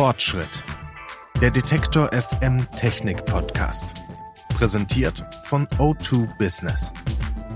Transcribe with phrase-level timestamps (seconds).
[0.00, 0.64] Fortschritt.
[1.42, 3.92] Der Detektor FM Technik Podcast.
[4.48, 6.90] Präsentiert von O2 Business.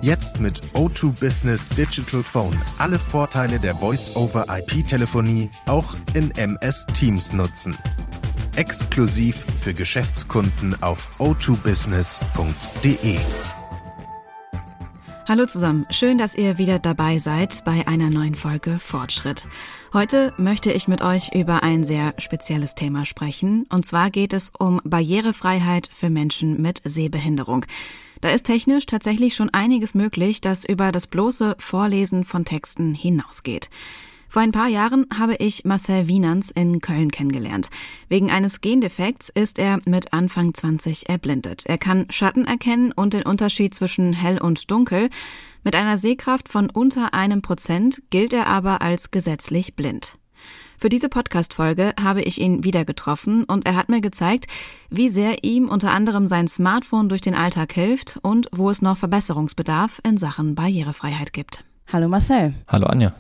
[0.03, 7.75] Jetzt mit O2 Business Digital Phone alle Vorteile der Voice-over-IP-Telefonie auch in MS Teams nutzen.
[8.57, 13.21] Exklusiv für Geschäftskunden auf o2business.de.
[15.27, 19.49] Hallo zusammen, schön, dass ihr wieder dabei seid bei einer neuen Folge Fortschritt.
[19.95, 24.53] Heute möchte ich mit euch über ein sehr spezielles Thema sprechen, und zwar geht es
[24.59, 27.65] um Barrierefreiheit für Menschen mit Sehbehinderung.
[28.21, 33.71] Da ist technisch tatsächlich schon einiges möglich, das über das bloße Vorlesen von Texten hinausgeht.
[34.35, 37.69] Vor ein paar Jahren habe ich Marcel Wienans in Köln kennengelernt.
[38.09, 41.67] Wegen eines Gendefekts ist er mit Anfang 20 erblindet.
[41.67, 45.09] Er kann Schatten erkennen und den Unterschied zwischen hell und dunkel.
[45.63, 50.19] Mit einer Sehkraft von unter einem Prozent gilt er aber als gesetzlich blind.
[50.79, 54.47] Für diese Podcast-Folge habe ich ihn wieder getroffen und er hat mir gezeigt,
[54.91, 58.97] wie sehr ihm unter anderem sein Smartphone durch den Alltag hilft und wo es noch
[58.97, 61.65] Verbesserungsbedarf in Sachen Barrierefreiheit gibt.
[61.93, 62.55] Hallo Marcel.
[62.67, 63.15] Hallo Anja.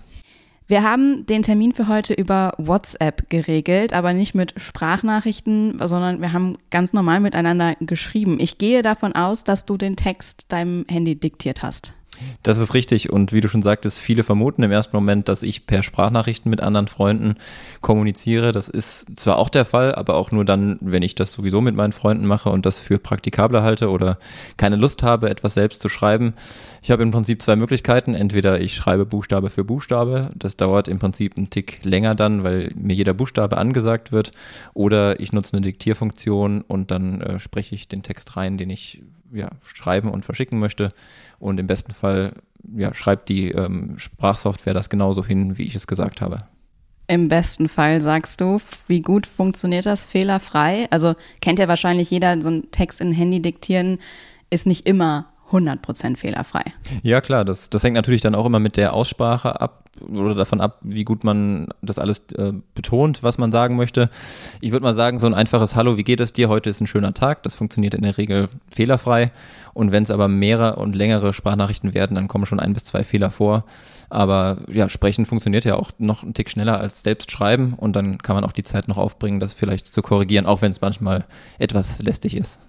[0.66, 6.32] Wir haben den Termin für heute über WhatsApp geregelt, aber nicht mit Sprachnachrichten, sondern wir
[6.32, 8.38] haben ganz normal miteinander geschrieben.
[8.40, 11.92] Ich gehe davon aus, dass du den Text deinem Handy diktiert hast.
[12.42, 15.66] Das ist richtig und wie du schon sagtest, viele vermuten im ersten Moment, dass ich
[15.66, 17.36] per Sprachnachrichten mit anderen Freunden
[17.80, 18.52] kommuniziere.
[18.52, 21.74] Das ist zwar auch der Fall, aber auch nur dann, wenn ich das sowieso mit
[21.74, 24.18] meinen Freunden mache und das für praktikabler halte oder
[24.56, 26.34] keine Lust habe, etwas selbst zu schreiben.
[26.82, 28.14] Ich habe im Prinzip zwei Möglichkeiten.
[28.14, 32.72] Entweder ich schreibe Buchstabe für Buchstabe, das dauert im Prinzip einen Tick länger dann, weil
[32.74, 34.32] mir jeder Buchstabe angesagt wird,
[34.74, 39.02] oder ich nutze eine Diktierfunktion und dann äh, spreche ich den Text rein, den ich
[39.34, 40.92] ja, schreiben und verschicken möchte.
[41.38, 42.34] Und im besten Fall
[42.76, 46.44] ja, schreibt die ähm, Sprachsoftware das genauso hin, wie ich es gesagt habe.
[47.06, 50.86] Im besten Fall sagst du, wie gut funktioniert das fehlerfrei?
[50.90, 53.98] Also kennt ja wahrscheinlich jeder, so ein Text in Handy diktieren
[54.48, 56.64] ist nicht immer 100% fehlerfrei.
[57.02, 60.60] Ja, klar, das, das hängt natürlich dann auch immer mit der Aussprache ab oder davon
[60.60, 64.10] ab, wie gut man das alles äh, betont, was man sagen möchte.
[64.60, 66.48] Ich würde mal sagen, so ein einfaches Hallo, wie geht es dir?
[66.48, 67.42] Heute ist ein schöner Tag.
[67.42, 69.32] Das funktioniert in der Regel fehlerfrei.
[69.72, 73.04] Und wenn es aber mehrere und längere Sprachnachrichten werden, dann kommen schon ein bis zwei
[73.04, 73.64] Fehler vor.
[74.10, 78.18] Aber ja, sprechen funktioniert ja auch noch einen Tick schneller als selbst schreiben und dann
[78.18, 81.24] kann man auch die Zeit noch aufbringen, das vielleicht zu korrigieren, auch wenn es manchmal
[81.58, 82.60] etwas lästig ist.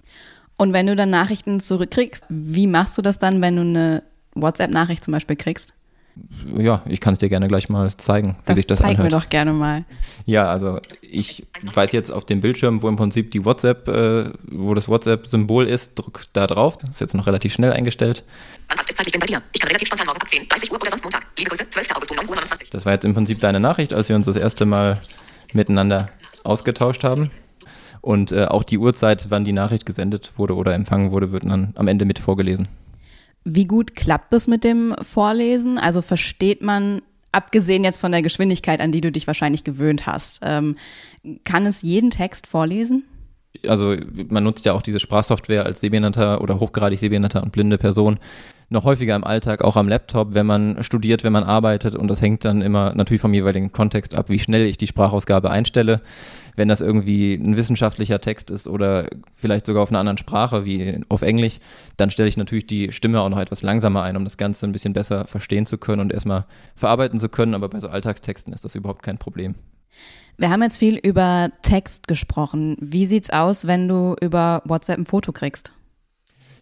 [0.56, 4.02] Und wenn du dann Nachrichten zurückkriegst, wie machst du das dann, wenn du eine
[4.34, 5.75] WhatsApp-Nachricht zum Beispiel kriegst?
[6.56, 9.12] Ja, ich kann es dir gerne gleich mal zeigen, wie das sich das zeig anhört.
[9.12, 9.84] mir doch gerne mal.
[10.24, 14.72] Ja, also ich weiß jetzt auf dem Bildschirm, wo im Prinzip die WhatsApp, äh, wo
[14.72, 16.78] das WhatsApp-Symbol ist, drück da drauf.
[16.78, 18.24] Das ist jetzt noch relativ schnell eingestellt.
[18.68, 19.42] Wann passt es zeitlich denn bei dir?
[19.52, 21.26] Ich kann relativ spontan morgen ab 10, 30 Uhr oder sonst Montag.
[21.36, 21.90] Liebe Grüße, 12.
[21.94, 22.70] August um 9 Uhr 29.
[22.70, 25.00] Das war jetzt im Prinzip deine Nachricht, als wir uns das erste Mal
[25.52, 26.08] miteinander
[26.44, 27.30] ausgetauscht haben.
[28.00, 31.72] Und äh, auch die Uhrzeit, wann die Nachricht gesendet wurde oder empfangen wurde, wird dann
[31.74, 32.68] am Ende mit vorgelesen.
[33.48, 35.78] Wie gut klappt es mit dem Vorlesen?
[35.78, 40.40] Also versteht man, abgesehen jetzt von der Geschwindigkeit, an die du dich wahrscheinlich gewöhnt hast,
[40.42, 40.74] ähm,
[41.44, 43.04] kann es jeden Text vorlesen?
[43.68, 43.94] Also
[44.28, 48.18] man nutzt ja auch diese Sprachsoftware als sehbehinderter oder hochgradig sehbehinderter und blinde Person
[48.68, 52.20] noch häufiger im Alltag, auch am Laptop, wenn man studiert, wenn man arbeitet und das
[52.20, 56.00] hängt dann immer natürlich vom jeweiligen Kontext ab, wie schnell ich die Sprachausgabe einstelle.
[56.56, 61.00] Wenn das irgendwie ein wissenschaftlicher Text ist oder vielleicht sogar auf einer anderen Sprache wie
[61.08, 61.58] auf Englisch,
[61.96, 64.72] dann stelle ich natürlich die Stimme auch noch etwas langsamer ein, um das Ganze ein
[64.72, 68.64] bisschen besser verstehen zu können und erstmal verarbeiten zu können, aber bei so Alltagstexten ist
[68.64, 69.54] das überhaupt kein Problem.
[70.38, 72.76] Wir haben jetzt viel über Text gesprochen.
[72.80, 75.72] Wie sieht's aus, wenn du über WhatsApp ein Foto kriegst?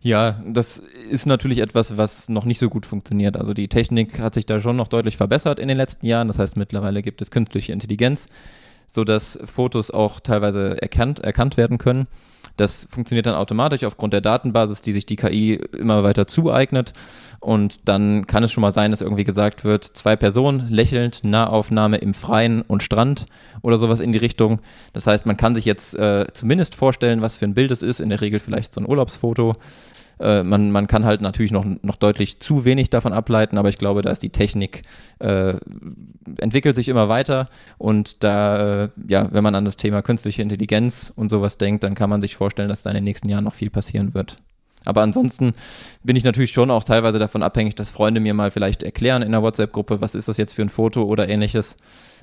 [0.05, 3.39] Ja, das ist natürlich etwas, was noch nicht so gut funktioniert.
[3.39, 6.29] Also die Technik hat sich da schon noch deutlich verbessert in den letzten Jahren.
[6.29, 8.29] Das heißt, mittlerweile gibt es künstliche Intelligenz,
[8.87, 12.07] sodass Fotos auch teilweise erkannt, erkannt werden können.
[12.57, 16.93] Das funktioniert dann automatisch aufgrund der Datenbasis, die sich die KI immer weiter zueignet.
[17.41, 21.97] Und dann kann es schon mal sein, dass irgendwie gesagt wird, zwei Personen lächelnd, Nahaufnahme
[21.99, 23.27] im Freien und Strand
[23.63, 24.61] oder sowas in die Richtung.
[24.93, 28.01] Das heißt, man kann sich jetzt äh, zumindest vorstellen, was für ein Bild es ist.
[28.01, 29.57] In der Regel vielleicht so ein Urlaubsfoto.
[30.21, 33.79] Äh, man, man kann halt natürlich noch, noch deutlich zu wenig davon ableiten, aber ich
[33.79, 34.83] glaube, da ist die Technik,
[35.19, 35.55] äh,
[36.39, 41.13] entwickelt sich immer weiter und da, äh, ja, wenn man an das Thema künstliche Intelligenz
[41.15, 43.55] und sowas denkt, dann kann man sich vorstellen, dass da in den nächsten Jahren noch
[43.55, 44.39] viel passieren wird.
[44.85, 45.53] Aber ansonsten
[46.03, 49.33] bin ich natürlich schon auch teilweise davon abhängig, dass Freunde mir mal vielleicht erklären in
[49.33, 51.77] der WhatsApp-Gruppe, was ist das jetzt für ein Foto oder ähnliches.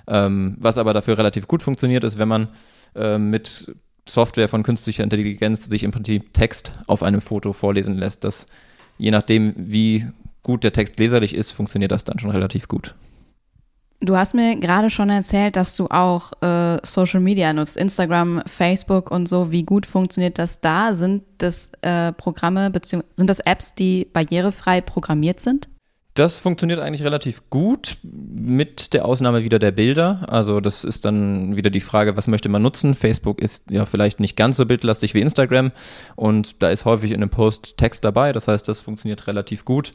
[0.07, 2.49] Ähm, was aber dafür relativ gut funktioniert, ist, wenn man
[2.95, 3.75] äh, mit
[4.13, 8.23] Software von künstlicher Intelligenz sich im Prinzip Text auf einem Foto vorlesen lässt.
[8.23, 8.47] Das,
[8.97, 10.05] je nachdem, wie
[10.43, 12.95] gut der Text leserlich ist, funktioniert das dann schon relativ gut.
[14.03, 19.11] Du hast mir gerade schon erzählt, dass du auch äh, Social Media nutzt, Instagram, Facebook
[19.11, 19.51] und so.
[19.51, 20.95] Wie gut funktioniert das da?
[20.95, 23.03] Sind das äh, Programme bzw.
[23.13, 25.69] sind das Apps, die barrierefrei programmiert sind?
[26.13, 30.25] Das funktioniert eigentlich relativ gut, mit der Ausnahme wieder der Bilder.
[30.27, 32.95] Also das ist dann wieder die Frage, was möchte man nutzen.
[32.95, 35.71] Facebook ist ja vielleicht nicht ganz so bildlastig wie Instagram
[36.17, 38.33] und da ist häufig in einem Post Text dabei.
[38.33, 39.93] Das heißt, das funktioniert relativ gut.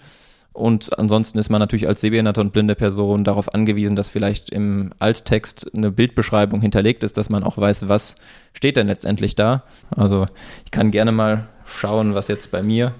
[0.55, 4.95] Und ansonsten ist man natürlich als sehbehinderte und blinde Person darauf angewiesen, dass vielleicht im
[4.99, 8.17] Alttext eine Bildbeschreibung hinterlegt ist, dass man auch weiß, was
[8.55, 9.65] steht denn letztendlich da.
[9.95, 10.25] Also
[10.65, 12.95] ich kann gerne mal schauen, was jetzt bei mir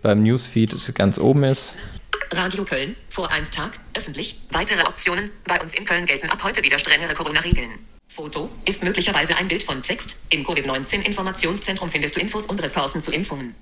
[0.00, 1.74] beim Newsfeed ganz oben ist.
[2.34, 4.40] Radio Köln, vor 1 Tag, öffentlich.
[4.50, 5.30] Weitere Optionen.
[5.46, 7.70] Bei uns in Köln gelten ab heute wieder strengere Corona-Regeln.
[8.08, 10.16] Foto ist möglicherweise ein Bild von Text.
[10.30, 13.54] Im Covid-19-Informationszentrum findest du Infos und Ressourcen zu Impfungen.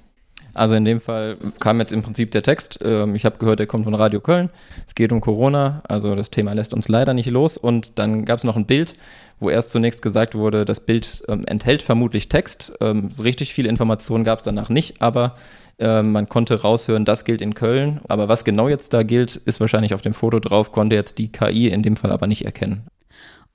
[0.55, 2.79] Also in dem Fall kam jetzt im Prinzip der Text.
[2.83, 4.51] Ähm, ich habe gehört, der kommt von Radio Köln.
[4.87, 5.83] Es geht um Corona.
[5.89, 7.57] Also das Thema lässt uns leider nicht los.
[7.57, 8.97] Und dann gab es noch ein Bild,
[9.39, 12.73] wo erst zunächst gesagt wurde, das Bild ähm, enthält vermutlich Text.
[12.81, 15.37] Ähm, richtig viele Informationen gab es danach nicht, aber
[15.81, 18.01] man konnte raushören, das gilt in Köln.
[18.09, 21.33] Aber was genau jetzt da gilt, ist wahrscheinlich auf dem Foto drauf, konnte jetzt die
[21.33, 22.87] KI in dem Fall aber nicht erkennen.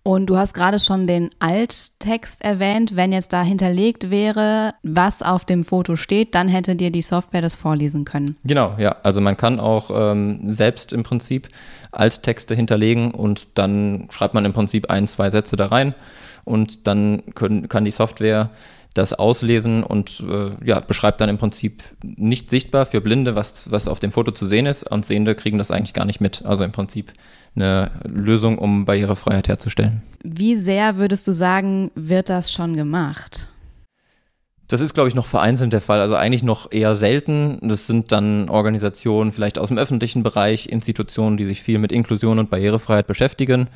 [0.07, 2.95] Und du hast gerade schon den Alttext erwähnt.
[2.95, 7.41] Wenn jetzt da hinterlegt wäre, was auf dem Foto steht, dann hätte dir die Software
[7.41, 8.37] das vorlesen können.
[8.43, 8.97] Genau, ja.
[9.01, 11.49] Also man kann auch ähm, selbst im Prinzip
[11.91, 15.95] Alttexte hinterlegen und dann schreibt man im Prinzip ein, zwei Sätze da rein
[16.43, 18.51] und dann können, kann die Software
[18.95, 23.87] das auslesen und äh, ja, beschreibt dann im Prinzip nicht sichtbar für Blinde, was, was
[23.87, 26.43] auf dem Foto zu sehen ist und Sehende kriegen das eigentlich gar nicht mit.
[26.45, 27.11] Also im Prinzip
[27.55, 30.01] eine Lösung, um Barrierefreiheit herzustellen.
[30.23, 33.49] Wie sehr würdest du sagen, wird das schon gemacht?
[34.67, 36.01] Das ist, glaube ich, noch vereinzelt der Fall.
[36.01, 37.59] Also eigentlich noch eher selten.
[37.61, 42.39] Das sind dann Organisationen vielleicht aus dem öffentlichen Bereich, Institutionen, die sich viel mit Inklusion
[42.39, 43.67] und Barrierefreiheit beschäftigen.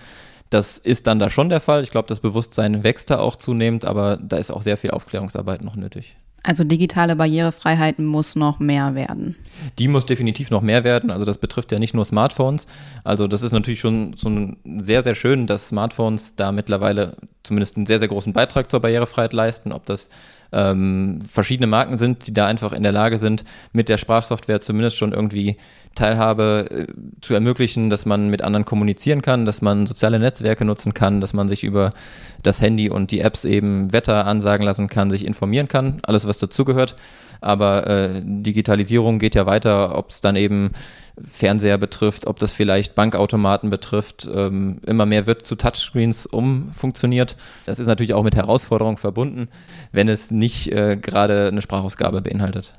[0.49, 1.83] Das ist dann da schon der Fall.
[1.83, 5.63] Ich glaube, das Bewusstsein wächst da auch zunehmend, aber da ist auch sehr viel Aufklärungsarbeit
[5.63, 6.15] noch nötig.
[6.41, 9.35] Also digitale Barrierefreiheit muss noch mehr werden.
[9.77, 11.11] Die muss definitiv noch mehr werden.
[11.11, 12.65] Also das betrifft ja nicht nur Smartphones.
[13.03, 17.85] Also das ist natürlich schon, schon sehr, sehr schön, dass Smartphones da mittlerweile zumindest einen
[17.85, 19.73] sehr, sehr großen Beitrag zur Barrierefreiheit leisten.
[19.73, 20.09] Ob das
[20.51, 24.97] ähm, verschiedene Marken sind, die da einfach in der Lage sind, mit der Sprachsoftware zumindest
[24.97, 25.57] schon irgendwie
[25.95, 30.93] Teilhabe äh, zu ermöglichen, dass man mit anderen kommunizieren kann, dass man soziale Netzwerke nutzen
[30.93, 31.93] kann, dass man sich über
[32.41, 36.39] das Handy und die Apps eben Wetter ansagen lassen kann, sich informieren kann, alles was
[36.39, 36.95] dazugehört.
[37.41, 40.71] Aber äh, Digitalisierung geht ja weiter, ob es dann eben
[41.23, 44.27] Fernseher betrifft, ob das vielleicht Bankautomaten betrifft.
[44.33, 47.35] Ähm, immer mehr wird zu Touchscreens umfunktioniert.
[47.65, 49.49] Das ist natürlich auch mit Herausforderungen verbunden,
[49.91, 52.75] wenn es nicht äh, gerade eine Sprachausgabe beinhaltet.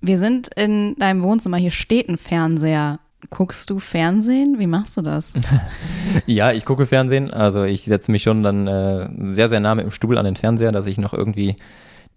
[0.00, 3.00] Wir sind in deinem Wohnzimmer, hier steht ein Fernseher.
[3.28, 4.58] Guckst du Fernsehen?
[4.58, 5.34] Wie machst du das?
[6.26, 7.30] ja, ich gucke Fernsehen.
[7.30, 10.36] Also ich setze mich schon dann äh, sehr, sehr nah mit dem Stuhl an den
[10.36, 11.56] Fernseher, dass ich noch irgendwie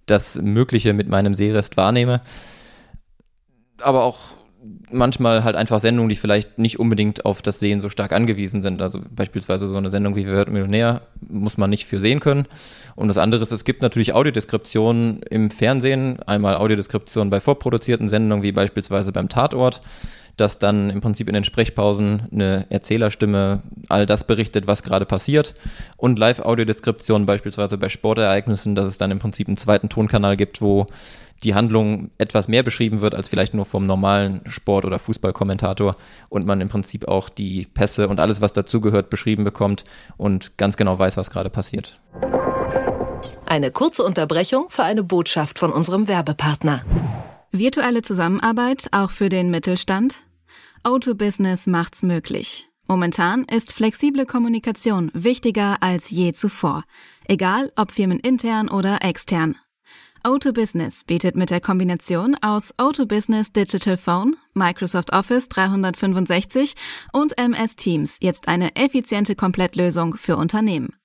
[0.05, 2.21] das Mögliche mit meinem Sehrest wahrnehme.
[3.81, 4.33] Aber auch
[4.91, 8.81] manchmal halt einfach Sendungen, die vielleicht nicht unbedingt auf das Sehen so stark angewiesen sind.
[8.81, 12.45] Also beispielsweise so eine Sendung wie Wer wird Millionär muss man nicht für sehen können.
[12.95, 18.43] Und das andere ist, es gibt natürlich Audiodeskriptionen im Fernsehen, einmal Audiodeskriptionen bei vorproduzierten Sendungen
[18.43, 19.81] wie beispielsweise beim Tatort
[20.37, 25.53] dass dann im Prinzip in den Sprechpausen eine Erzählerstimme all das berichtet, was gerade passiert.
[25.97, 30.87] Und Live-Audiodeskription beispielsweise bei Sportereignissen, dass es dann im Prinzip einen zweiten Tonkanal gibt, wo
[31.43, 35.95] die Handlung etwas mehr beschrieben wird als vielleicht nur vom normalen Sport- oder Fußballkommentator
[36.29, 39.83] und man im Prinzip auch die Pässe und alles, was dazugehört, beschrieben bekommt
[40.17, 41.99] und ganz genau weiß, was gerade passiert.
[43.45, 46.83] Eine kurze Unterbrechung für eine Botschaft von unserem Werbepartner.
[47.55, 50.23] Virtuelle Zusammenarbeit auch für den Mittelstand?
[50.83, 52.67] O2 Business macht's möglich.
[52.87, 56.83] Momentan ist flexible Kommunikation wichtiger als je zuvor,
[57.27, 59.55] egal ob firmenintern oder extern.
[60.23, 66.73] O2 Business bietet mit der Kombination aus O2 Business Digital Phone, Microsoft Office 365
[67.11, 70.95] und MS Teams jetzt eine effiziente Komplettlösung für Unternehmen.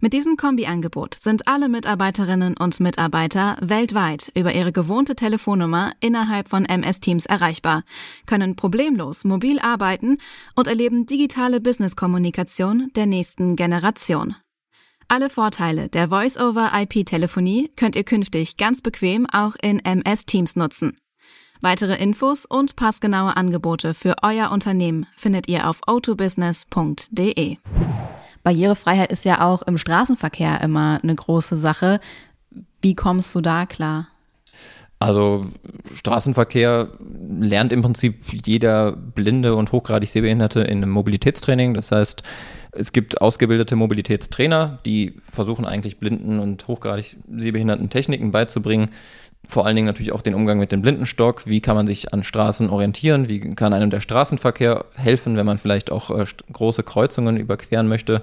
[0.00, 6.64] Mit diesem Kombi-Angebot sind alle Mitarbeiterinnen und Mitarbeiter weltweit über ihre gewohnte Telefonnummer innerhalb von
[6.64, 7.82] MS Teams erreichbar,
[8.26, 10.18] können problemlos mobil arbeiten
[10.54, 14.36] und erleben digitale Business-Kommunikation der nächsten Generation.
[15.08, 20.96] Alle Vorteile der Voice-over-IP-Telefonie könnt ihr künftig ganz bequem auch in MS Teams nutzen.
[21.60, 27.56] Weitere Infos und passgenaue Angebote für euer Unternehmen findet ihr auf autobusiness.de.
[28.46, 31.98] Barrierefreiheit ist ja auch im Straßenverkehr immer eine große Sache.
[32.80, 34.06] Wie kommst du da klar?
[35.00, 35.46] Also
[35.92, 36.90] Straßenverkehr
[37.40, 41.74] lernt im Prinzip jeder blinde und hochgradig Sehbehinderte in einem Mobilitätstraining.
[41.74, 42.22] Das heißt,
[42.70, 48.92] es gibt ausgebildete Mobilitätstrainer, die versuchen eigentlich blinden und hochgradig sehbehinderten Techniken beizubringen.
[49.48, 51.46] Vor allen Dingen natürlich auch den Umgang mit dem Blindenstock.
[51.46, 53.28] Wie kann man sich an Straßen orientieren?
[53.28, 58.22] Wie kann einem der Straßenverkehr helfen, wenn man vielleicht auch äh, große Kreuzungen überqueren möchte?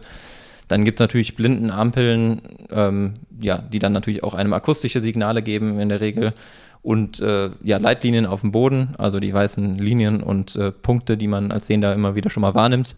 [0.68, 5.80] Dann gibt es natürlich Blindenampeln, ähm, ja, die dann natürlich auch einem akustische Signale geben
[5.80, 6.34] in der Regel.
[6.82, 11.28] Und äh, ja, Leitlinien auf dem Boden, also die weißen Linien und äh, Punkte, die
[11.28, 12.96] man als Sehender immer wieder schon mal wahrnimmt.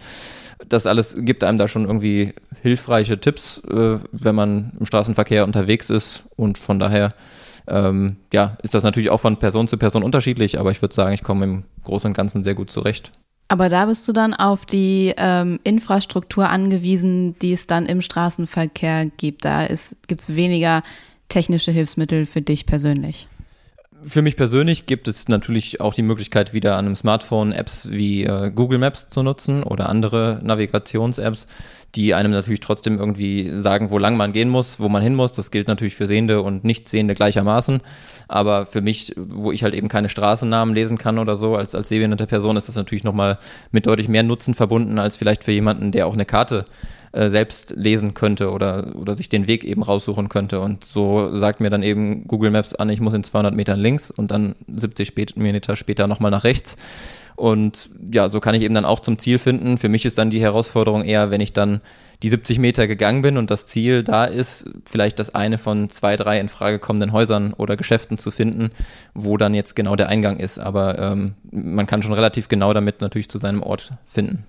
[0.68, 5.92] Das alles gibt einem da schon irgendwie hilfreiche Tipps, äh, wenn man im Straßenverkehr unterwegs
[5.92, 6.24] ist.
[6.36, 7.14] Und von daher
[7.68, 11.14] ähm, ja, ist das natürlich auch von Person zu Person unterschiedlich, aber ich würde sagen,
[11.14, 13.12] ich komme im Großen und Ganzen sehr gut zurecht.
[13.48, 19.06] Aber da bist du dann auf die ähm, Infrastruktur angewiesen, die es dann im Straßenverkehr
[19.18, 19.46] gibt.
[19.46, 19.68] Da
[20.08, 20.82] gibt es weniger
[21.30, 23.28] technische Hilfsmittel für dich persönlich.
[24.04, 28.24] Für mich persönlich gibt es natürlich auch die Möglichkeit, wieder an einem Smartphone Apps wie
[28.24, 31.48] äh, Google Maps zu nutzen oder andere Navigations-Apps,
[31.96, 35.32] die einem natürlich trotzdem irgendwie sagen, wo lang man gehen muss, wo man hin muss.
[35.32, 37.82] Das gilt natürlich für Sehende und Nichtsehende gleichermaßen.
[38.28, 41.90] Aber für mich, wo ich halt eben keine Straßennamen lesen kann oder so, als, als
[41.90, 43.40] sehbehinderte Person, ist das natürlich nochmal
[43.72, 46.66] mit deutlich mehr Nutzen verbunden, als vielleicht für jemanden, der auch eine Karte
[47.16, 50.60] äh, selbst lesen könnte oder, oder sich den Weg eben raussuchen könnte.
[50.60, 54.12] Und so sagt mir dann eben Google Maps an, ich muss in 200 Metern links
[54.12, 56.76] und dann 70 Meter später nochmal nach rechts.
[57.36, 59.78] Und ja, so kann ich eben dann auch zum Ziel finden.
[59.78, 61.82] Für mich ist dann die Herausforderung eher, wenn ich dann
[62.24, 66.16] die 70 Meter gegangen bin und das Ziel da ist, vielleicht das eine von zwei,
[66.16, 68.72] drei in Frage kommenden Häusern oder Geschäften zu finden,
[69.14, 70.58] wo dann jetzt genau der Eingang ist.
[70.58, 74.46] Aber ähm, man kann schon relativ genau damit natürlich zu seinem Ort finden.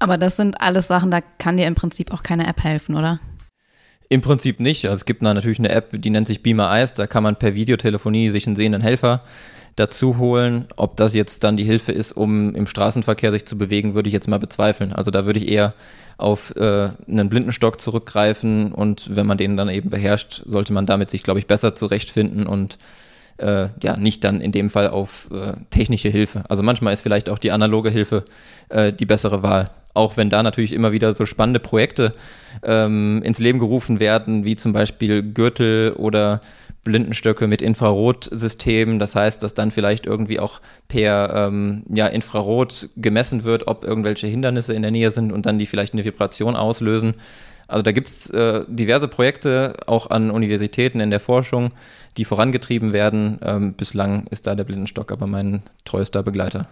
[0.00, 3.20] Aber das sind alles Sachen, da kann dir im Prinzip auch keine App helfen, oder?
[4.08, 4.84] Im Prinzip nicht.
[4.84, 6.94] Also es gibt natürlich eine App, die nennt sich Beamer Eyes.
[6.94, 9.22] Da kann man per Videotelefonie sich einen sehenden Helfer
[9.76, 10.66] dazu holen.
[10.76, 14.12] Ob das jetzt dann die Hilfe ist, um im Straßenverkehr sich zu bewegen, würde ich
[14.12, 14.92] jetzt mal bezweifeln.
[14.92, 15.74] Also da würde ich eher
[16.16, 21.10] auf äh, einen Blindenstock zurückgreifen und wenn man den dann eben beherrscht, sollte man damit
[21.10, 22.78] sich, glaube ich, besser zurechtfinden und
[23.38, 26.44] äh, ja, nicht dann in dem Fall auf äh, technische Hilfe.
[26.48, 28.24] Also manchmal ist vielleicht auch die analoge Hilfe
[28.68, 29.70] äh, die bessere Wahl.
[29.92, 32.12] Auch wenn da natürlich immer wieder so spannende Projekte
[32.62, 36.40] ähm, ins Leben gerufen werden, wie zum Beispiel Gürtel oder
[36.84, 38.98] Blindenstöcke mit Infrarotsystemen.
[38.98, 44.26] Das heißt, dass dann vielleicht irgendwie auch per ähm, ja, Infrarot gemessen wird, ob irgendwelche
[44.26, 47.14] Hindernisse in der Nähe sind und dann die vielleicht eine Vibration auslösen.
[47.66, 51.72] Also da gibt es äh, diverse Projekte auch an Universitäten in der Forschung,
[52.18, 53.38] die vorangetrieben werden.
[53.42, 56.66] Ähm, bislang ist da der Blindenstock aber mein treuester Begleiter.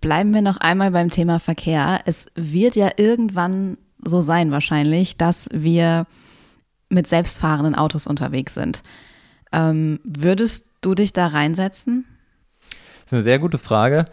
[0.00, 2.00] Bleiben wir noch einmal beim Thema Verkehr.
[2.04, 6.06] Es wird ja irgendwann so sein wahrscheinlich, dass wir
[6.88, 8.82] mit selbstfahrenden Autos unterwegs sind.
[9.52, 12.04] Ähm, würdest du dich da reinsetzen?
[12.70, 14.06] Das ist eine sehr gute Frage.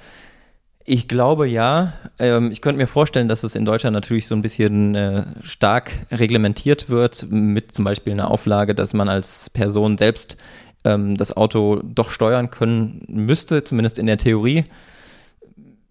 [0.86, 1.94] Ich glaube ja.
[2.20, 5.92] Ähm, ich könnte mir vorstellen, dass es in Deutschland natürlich so ein bisschen äh, stark
[6.12, 10.38] reglementiert wird, mit zum Beispiel einer Auflage, dass man als Person selbst
[10.84, 14.66] ähm, das Auto doch steuern können müsste, zumindest in der Theorie.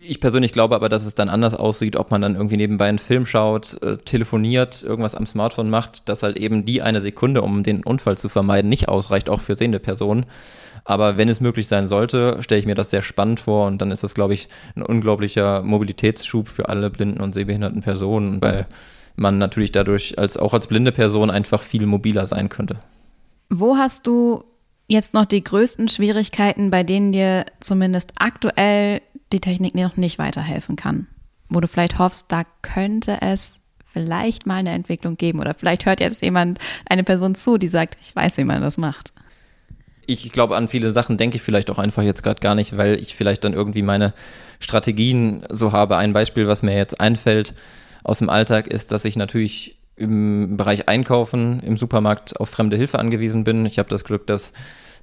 [0.05, 2.99] Ich persönlich glaube aber, dass es dann anders aussieht, ob man dann irgendwie nebenbei einen
[2.99, 7.63] Film schaut, äh, telefoniert, irgendwas am Smartphone macht, dass halt eben die eine Sekunde, um
[7.63, 10.27] den Unfall zu vermeiden, nicht ausreicht, auch für sehende Personen.
[10.85, 13.93] Aber wenn es möglich sein sollte, stelle ich mir das sehr spannend vor und dann
[13.93, 18.67] ist das, glaube ich, ein unglaublicher Mobilitätsschub für alle blinden und sehbehinderten Personen, weil
[19.15, 22.79] man natürlich dadurch als auch als blinde Person einfach viel mobiler sein könnte.
[23.51, 24.45] Wo hast du
[24.89, 29.01] jetzt noch die größten Schwierigkeiten, bei denen dir zumindest aktuell
[29.33, 31.07] die Technik noch nicht weiterhelfen kann?
[31.49, 33.59] Wo du vielleicht hoffst, da könnte es
[33.93, 37.97] vielleicht mal eine Entwicklung geben oder vielleicht hört jetzt jemand, eine Person zu, die sagt,
[38.01, 39.13] ich weiß, wie man das macht.
[40.07, 42.99] Ich glaube, an viele Sachen denke ich vielleicht auch einfach jetzt gerade gar nicht, weil
[43.01, 44.15] ich vielleicht dann irgendwie meine
[44.59, 45.97] Strategien so habe.
[45.97, 47.55] Ein Beispiel, was mir jetzt einfällt
[48.03, 52.99] aus dem Alltag, ist, dass ich natürlich im Bereich Einkaufen im Supermarkt auf fremde Hilfe
[52.99, 53.65] angewiesen bin.
[53.67, 54.53] Ich habe das Glück, dass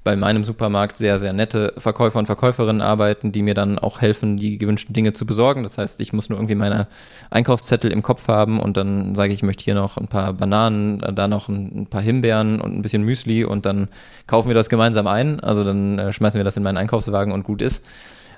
[0.04, 4.38] bei meinem Supermarkt sehr, sehr nette Verkäufer und Verkäuferinnen arbeiten, die mir dann auch helfen,
[4.38, 5.64] die gewünschten Dinge zu besorgen.
[5.64, 6.88] Das heißt, ich muss nur irgendwie meine
[7.30, 11.00] Einkaufszettel im Kopf haben und dann sage ich, ich möchte hier noch ein paar Bananen,
[11.00, 13.90] da noch ein, paar Himbeeren und ein bisschen Müsli und dann
[14.26, 15.42] kaufen wir das gemeinsam ein.
[15.42, 17.86] Also dann äh, schmeißen wir das in meinen Einkaufswagen und gut ist.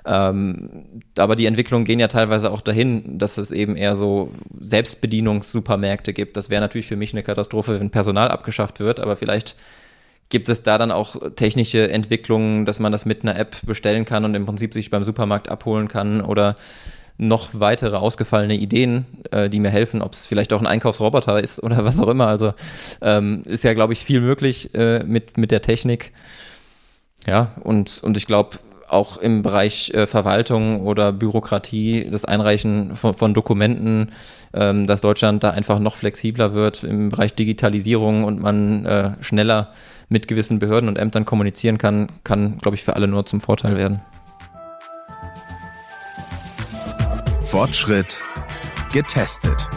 [0.04, 6.12] Ähm, aber die Entwicklungen gehen ja teilweise auch dahin, dass es eben eher so Selbstbedienungssupermärkte
[6.12, 6.36] gibt.
[6.36, 9.54] Das wäre natürlich für mich eine Katastrophe, wenn Personal abgeschafft wird, aber vielleicht
[10.32, 14.24] gibt es da dann auch technische Entwicklungen, dass man das mit einer App bestellen kann
[14.24, 16.56] und im Prinzip sich beim Supermarkt abholen kann oder
[17.18, 21.62] noch weitere ausgefallene Ideen, äh, die mir helfen, ob es vielleicht auch ein Einkaufsroboter ist
[21.62, 22.28] oder was auch immer.
[22.28, 22.54] Also
[23.02, 26.12] ähm, ist ja, glaube ich, viel möglich äh, mit, mit der Technik.
[27.26, 28.58] Ja, und, und ich glaube,
[28.92, 34.12] auch im Bereich äh, Verwaltung oder Bürokratie, das Einreichen von, von Dokumenten,
[34.54, 39.70] ähm, dass Deutschland da einfach noch flexibler wird im Bereich Digitalisierung und man äh, schneller
[40.08, 43.76] mit gewissen Behörden und Ämtern kommunizieren kann, kann, glaube ich, für alle nur zum Vorteil
[43.76, 44.00] werden.
[47.40, 48.18] Fortschritt
[48.92, 49.68] getestet.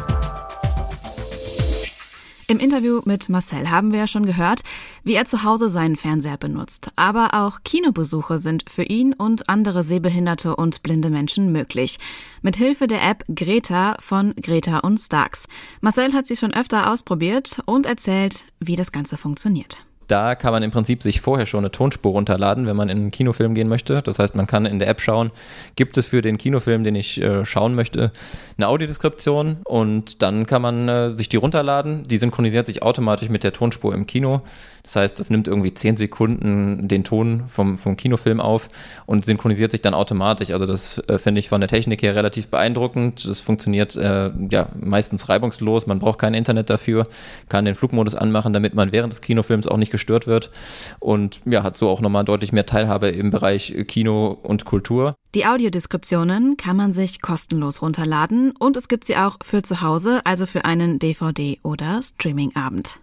[2.47, 4.61] Im Interview mit Marcel haben wir ja schon gehört,
[5.03, 6.91] wie er zu Hause seinen Fernseher benutzt.
[6.95, 11.97] Aber auch Kinobesuche sind für ihn und andere sehbehinderte und blinde Menschen möglich.
[12.43, 15.47] Mit Hilfe der App Greta von Greta und Starks.
[15.81, 19.83] Marcel hat sie schon öfter ausprobiert und erzählt, wie das Ganze funktioniert.
[20.07, 23.11] Da kann man im Prinzip sich vorher schon eine Tonspur runterladen, wenn man in einen
[23.11, 24.01] Kinofilm gehen möchte.
[24.01, 25.31] Das heißt, man kann in der App schauen,
[25.75, 28.11] gibt es für den Kinofilm, den ich äh, schauen möchte,
[28.57, 32.07] eine Audiodeskription und dann kann man äh, sich die runterladen.
[32.07, 34.41] Die synchronisiert sich automatisch mit der Tonspur im Kino.
[34.83, 38.69] Das heißt, das nimmt irgendwie 10 Sekunden den Ton vom, vom Kinofilm auf
[39.07, 40.51] und synchronisiert sich dann automatisch.
[40.51, 43.27] Also das äh, finde ich von der Technik her relativ beeindruckend.
[43.27, 45.87] Das funktioniert äh, ja meistens reibungslos.
[45.87, 47.07] Man braucht kein Internet dafür,
[47.49, 50.51] kann den Flugmodus anmachen, damit man während des Kinofilms auch nicht gestört wird
[50.99, 55.15] und ja, hat so auch nochmal deutlich mehr Teilhabe im Bereich Kino und Kultur.
[55.33, 60.21] Die Audiodeskriptionen kann man sich kostenlos runterladen und es gibt sie auch für zu Hause,
[60.25, 62.99] also für einen DVD- oder Streamingabend.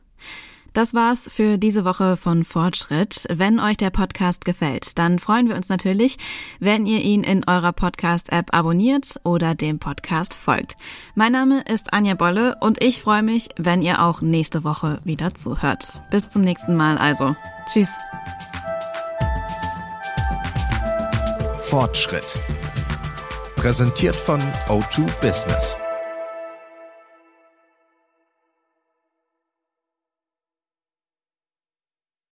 [0.73, 3.27] Das war's für diese Woche von Fortschritt.
[3.31, 6.17] Wenn euch der Podcast gefällt, dann freuen wir uns natürlich,
[6.61, 10.77] wenn ihr ihn in eurer Podcast-App abonniert oder dem Podcast folgt.
[11.15, 15.35] Mein Name ist Anja Bolle und ich freue mich, wenn ihr auch nächste Woche wieder
[15.35, 16.01] zuhört.
[16.11, 17.37] Bis zum nächsten Mal also.
[17.71, 17.99] Tschüss.
[21.61, 22.27] Fortschritt.
[23.57, 25.77] Präsentiert von O2 Business.